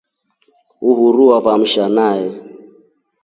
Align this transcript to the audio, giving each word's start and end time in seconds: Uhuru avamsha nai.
Uhuru 0.89 1.25
avamsha 1.37 1.85
nai. 1.95 2.23